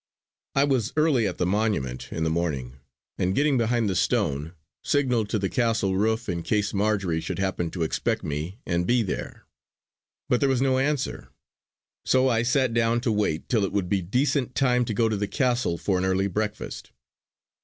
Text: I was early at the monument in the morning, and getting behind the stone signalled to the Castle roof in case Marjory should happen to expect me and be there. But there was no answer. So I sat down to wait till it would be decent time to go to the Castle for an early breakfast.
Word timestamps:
I 0.55 0.63
was 0.63 0.93
early 0.97 1.27
at 1.27 1.37
the 1.37 1.45
monument 1.45 2.11
in 2.11 2.23
the 2.23 2.31
morning, 2.31 2.79
and 3.19 3.35
getting 3.35 3.55
behind 3.55 3.87
the 3.87 3.95
stone 3.95 4.55
signalled 4.83 5.29
to 5.29 5.37
the 5.37 5.47
Castle 5.47 5.95
roof 5.95 6.27
in 6.27 6.41
case 6.41 6.73
Marjory 6.73 7.21
should 7.21 7.37
happen 7.37 7.69
to 7.69 7.83
expect 7.83 8.23
me 8.23 8.57
and 8.65 8.87
be 8.87 9.03
there. 9.03 9.45
But 10.27 10.39
there 10.39 10.49
was 10.49 10.59
no 10.59 10.79
answer. 10.79 11.29
So 12.03 12.29
I 12.29 12.41
sat 12.41 12.73
down 12.73 12.99
to 13.01 13.11
wait 13.11 13.47
till 13.47 13.63
it 13.63 13.71
would 13.73 13.89
be 13.89 14.01
decent 14.01 14.55
time 14.55 14.85
to 14.85 14.93
go 14.95 15.07
to 15.07 15.15
the 15.17 15.27
Castle 15.27 15.77
for 15.77 15.99
an 15.99 16.05
early 16.05 16.25
breakfast. 16.27 16.91